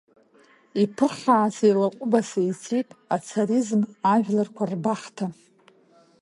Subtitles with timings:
[0.81, 3.81] Иԥыххааса, еилаҟубаса ицеит ацаризм
[4.13, 5.25] ажәларқуа рбахҭа.